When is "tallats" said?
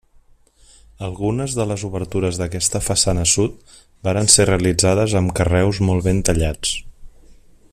6.31-6.73